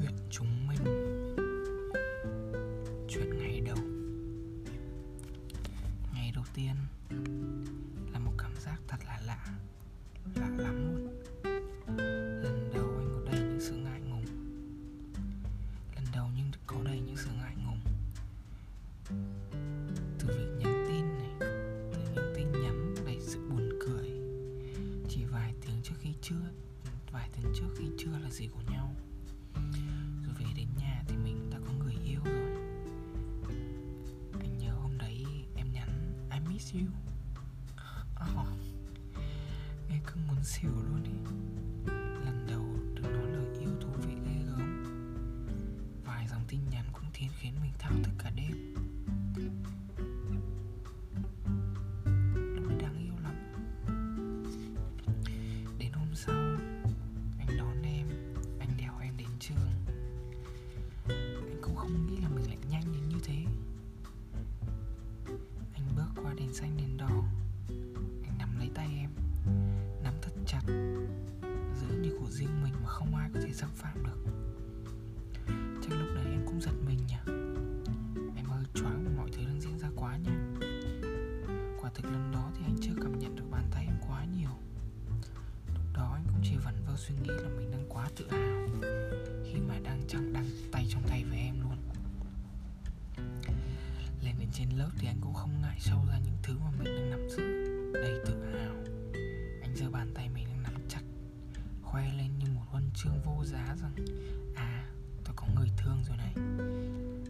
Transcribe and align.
chuyện 0.00 0.12
chúng 0.30 0.66
mình. 0.66 0.78
Chuyện 3.08 3.38
ngày 3.38 3.60
đầu. 3.60 3.76
Ngày 6.14 6.32
đầu 6.34 6.44
tiên 6.54 6.74
là 8.12 8.18
một 8.18 8.32
cảm 8.38 8.52
giác 8.56 8.80
thật 8.88 8.96
là 9.06 9.20
lạ 9.26 9.46
lạ 10.34 10.48
lắm 10.56 10.94
luôn. 10.94 11.22
Lần 12.42 12.70
đầu 12.74 12.86
anh 12.98 13.10
có 13.14 13.32
đầy 13.32 13.40
những 13.40 13.60
sự 13.60 13.76
ngại 13.76 14.00
ngùng. 14.00 14.24
Lần 15.94 16.04
đầu 16.14 16.28
nhưng 16.36 16.50
có 16.66 16.76
đầy 16.84 17.00
những 17.00 17.16
sự 17.16 17.30
ngại 17.38 17.54
ngùng. 17.64 17.95
I 36.76 36.82
oh, 38.20 38.46
nghe 39.88 40.00
cứ 40.06 40.14
muốn 40.28 40.44
xỉu 40.44 40.70
luôn 40.70 41.02
ý 41.04 41.10
lần 42.24 42.46
đầu 42.48 42.64
được 42.94 43.02
nói 43.02 43.26
lời 43.32 43.46
yêu 43.60 43.70
thú 43.80 43.88
vị 44.06 44.14
ghê 44.24 44.42
gớm. 44.46 44.84
Vài 46.04 46.28
dòng 46.28 46.44
tin 46.48 46.60
nhắn 46.70 46.84
cũng 46.92 47.04
thiên 47.12 47.30
khiến 47.38 47.54
mình 47.62 47.72
thao 47.78 47.92
thức 48.02 48.12
cả 48.18 48.30
đêm. 48.36 48.74
Xanh 66.56 66.76
đèn 66.76 66.96
đỏ 66.96 67.24
anh 68.22 68.38
nắm 68.38 68.58
lấy 68.58 68.70
tay 68.74 68.88
em, 68.98 69.10
nắm 70.04 70.14
thật 70.22 70.30
chặt, 70.46 70.60
giữ 71.80 71.96
như 72.02 72.16
của 72.20 72.30
riêng 72.30 72.62
mình 72.62 72.72
mà 72.82 72.88
không 72.88 73.14
ai 73.14 73.30
có 73.34 73.40
thể 73.40 73.52
xâm 73.52 73.70
phạm 73.74 74.04
được. 74.04 74.32
Chắc 75.82 75.98
lúc 75.98 76.08
đấy 76.14 76.24
em 76.24 76.46
cũng 76.46 76.60
giật 76.60 76.72
mình 76.86 76.98
nhỉ. 77.06 77.16
Em 78.36 78.44
hơi 78.44 78.64
choáng 78.74 79.04
vì 79.04 79.16
mọi 79.16 79.30
thứ 79.32 79.44
đang 79.44 79.60
diễn 79.60 79.78
ra 79.78 79.88
quá 79.96 80.16
nhanh. 80.16 80.54
Quả 81.80 81.90
thực 81.94 82.04
lần 82.04 82.32
đó 82.32 82.50
thì 82.54 82.64
anh 82.64 82.76
chưa 82.80 82.94
cảm 83.02 83.18
nhận 83.18 83.36
được 83.36 83.44
bàn 83.50 83.64
tay 83.70 83.84
em 83.86 83.96
quá 84.08 84.24
nhiều. 84.24 84.50
Lúc 85.74 85.84
đó 85.94 86.10
anh 86.14 86.24
cũng 86.26 86.40
chỉ 86.44 86.56
vẩn 86.64 86.74
vơ 86.86 86.96
suy 86.96 87.14
nghĩ 87.22 87.30
là 87.30 87.48
mình 87.56 87.70
đang 87.70 87.86
quá 87.88 88.08
tự 88.16 88.26
hào. 88.30 88.68
Khi 89.44 89.60
mà 89.68 89.78
đang 89.84 90.02
chẳng 90.08 90.32
đăng 90.32 90.46
trên 94.58 94.68
lớp 94.70 94.90
thì 94.98 95.06
anh 95.06 95.20
cũng 95.20 95.34
không 95.34 95.60
ngại 95.62 95.76
sâu 95.80 96.04
ra 96.08 96.18
những 96.18 96.36
thứ 96.42 96.58
mà 96.58 96.70
mình 96.78 96.96
đang 96.96 97.10
nắm 97.10 97.28
giữ 97.28 97.42
đầy 97.92 98.20
tự 98.26 98.44
hào. 98.44 98.74
Anh 99.62 99.76
giơ 99.76 99.90
bàn 99.90 100.10
tay 100.14 100.28
mình 100.28 100.46
đang 100.48 100.62
nắm 100.62 100.72
chặt, 100.88 101.00
khoe 101.82 102.12
lên 102.16 102.38
như 102.38 102.46
một 102.54 102.62
huân 102.66 102.90
chương 102.94 103.20
vô 103.24 103.44
giá 103.44 103.76
rằng 103.82 103.94
à 104.54 104.88
tôi 105.24 105.34
có 105.36 105.46
người 105.54 105.68
thương 105.76 106.04
rồi 106.08 106.16
này. 106.16 106.34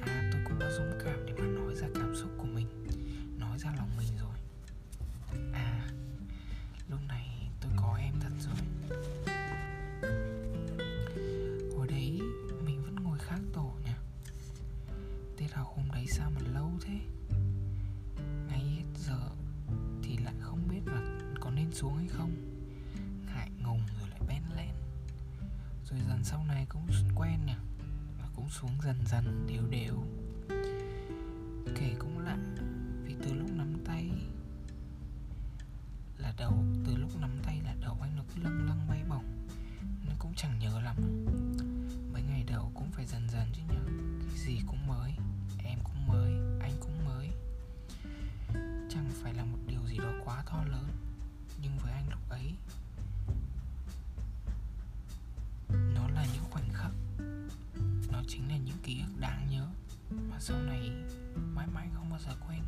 À 0.00 0.30
tôi 0.32 0.40
cũng 0.44 0.58
đã 0.58 0.70
dũng 0.70 0.92
cảm 1.04 1.26
để 1.26 1.32
mà 1.38 1.44
nói 1.44 1.74
ra 1.74 1.88
cảm 1.94 2.16
xúc 2.16 2.30
của 2.38 2.46
mình. 2.46 2.66
Là 21.68 21.74
xuống 21.74 21.96
hay 21.96 22.08
không? 22.08 22.30
Ngại 23.26 23.50
ngùng 23.62 23.80
rồi 24.00 24.08
lại 24.10 24.20
bén 24.28 24.42
lén 24.56 24.74
rồi 25.90 26.00
dần 26.08 26.24
sau 26.24 26.44
này 26.44 26.66
cũng 26.68 26.86
quen 27.14 27.46
nhỉ? 27.46 27.54
Và 28.18 28.28
cũng 28.36 28.48
xuống 28.48 28.70
dần 28.84 28.96
dần, 29.06 29.46
đều 29.46 29.66
đều. 29.70 30.04
Kể 31.74 31.94
cũng 31.98 32.18
lạ, 32.18 32.38
vì 33.04 33.14
từ 33.22 33.34
lúc 33.34 33.50
nắm 33.50 33.74
tay 33.84 34.10
là 36.18 36.34
đầu, 36.38 36.64
từ 36.86 36.96
lúc 36.96 37.20
nắm 37.20 37.30
tay 37.42 37.60
là 37.64 37.74
đầu 37.80 37.98
anh 38.02 38.16
nó 38.16 38.22
cứ 38.34 38.42
lâng 38.42 38.66
lâng 38.68 38.86
bay 38.88 39.04
bổng. 39.08 39.46
Nó 40.06 40.14
cũng 40.18 40.34
chẳng 40.36 40.58
nhớ 40.58 40.80
lắm. 40.80 40.96
Mấy 42.12 42.22
ngày 42.22 42.44
đầu 42.46 42.72
cũng 42.74 42.90
phải 42.90 43.06
dần 43.06 43.28
dần 43.28 43.46
chứ 43.52 43.62
nhở 43.68 43.80
cái 44.28 44.38
gì 44.38 44.60
cũng 44.66 44.86
mới, 44.86 45.12
em 45.64 45.78
cũng 45.84 46.06
mới, 46.06 46.32
anh 46.60 46.72
cũng 46.80 47.04
mới. 47.04 47.28
Chẳng 48.90 49.10
phải 49.22 49.34
là 49.34 49.44
một 49.44 49.58
điều 49.66 49.80
gì 49.86 49.98
đó 49.98 50.12
quá 50.24 50.42
to 50.46 50.64
lớn. 50.64 50.77
Chính 58.28 58.48
là 58.48 58.56
những 58.56 58.76
ký 58.82 59.00
ức 59.00 59.20
đáng 59.20 59.50
nhớ 59.50 59.66
mà 60.30 60.40
sau 60.40 60.62
này 60.62 60.90
mãi 61.54 61.66
mãi 61.66 61.88
không 61.94 62.10
bao 62.10 62.20
giờ 62.20 62.36
quên. 62.46 62.60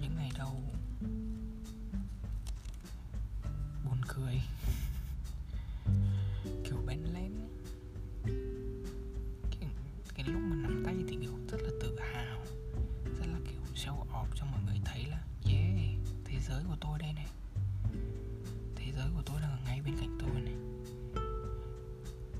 Những 0.00 0.16
ngày 0.16 0.30
đầu 0.38 0.62
buồn 3.84 4.00
cười 4.08 4.40
kiểu 6.64 6.82
bén 6.86 6.98
lén. 7.14 7.32
Cái, 9.50 9.68
cái 10.14 10.26
lúc 10.26 10.42
mà 10.42 10.56
nắm 10.56 10.82
tay 10.86 10.94
thì 11.08 11.16
kiểu 11.20 11.38
rất 11.48 11.58
là 11.62 11.70
tự 11.80 11.98
hào 12.00 12.40
rất 13.18 13.26
là 13.26 13.38
kiểu 13.44 13.62
show 13.74 14.06
off 14.12 14.26
cho 14.34 14.44
mọi 14.44 14.62
người 14.66 14.80
thấy 14.84 15.04
là 15.06 15.20
yeah 15.44 15.98
thế 16.24 16.40
giới 16.40 16.64
của 16.64 16.76
tôi 16.80 16.98
đây 16.98 17.12
này 17.12 17.26
giới 18.96 19.06
của 19.14 19.22
tôi 19.26 19.40
đang 19.40 19.50
ở 19.50 19.58
ngay 19.64 19.80
bên 19.84 19.96
cạnh 20.00 20.18
tôi 20.20 20.40
này. 20.40 20.54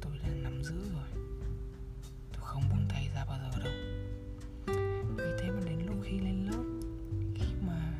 Tôi 0.00 0.12
đang 0.22 0.42
nắm 0.42 0.62
giữ 0.64 0.74
rồi. 0.92 1.08
Tôi 2.32 2.40
không 2.40 2.62
buông 2.70 2.86
tay 2.88 3.08
ra 3.14 3.24
bao 3.24 3.38
giờ 3.38 3.58
đâu. 3.64 3.72
Vì 5.16 5.24
thế 5.40 5.50
mà 5.50 5.60
đến 5.64 5.86
lúc 5.86 5.96
khi 6.04 6.18
lên 6.18 6.46
lớp, 6.46 6.64
khi 7.34 7.54
mà 7.66 7.92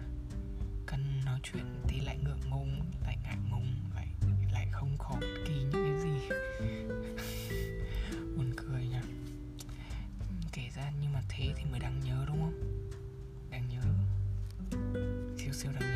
cần 0.87 1.21
nói 1.25 1.41
chuyện 1.43 1.65
thì 1.89 2.01
lại 2.01 2.19
ngượng 2.25 2.51
ngùng, 2.51 2.81
lại 3.03 3.17
ngại 3.23 3.37
ngùng, 3.51 3.75
lại 3.95 4.09
lại 4.53 4.69
không 4.73 4.95
có 4.99 5.17
bất 5.21 5.27
kỳ 5.47 5.55
những 5.55 5.73
cái 5.73 6.01
gì. 6.01 6.29
Buồn 8.37 8.53
cười 8.57 8.87
nhỉ. 8.87 9.01
Kể 10.53 10.63
ra 10.77 10.93
nhưng 11.03 11.13
mà 11.13 11.23
thế 11.29 11.53
thì 11.57 11.65
mới 11.71 11.81
đáng 11.81 12.01
nhớ, 12.05 12.25
đúng 12.27 12.41
không? 12.41 12.89
Đáng 13.51 13.69
nhớ. 13.69 13.83
Siêu 15.39 15.53
siêu 15.53 15.73
đáng 15.81 15.92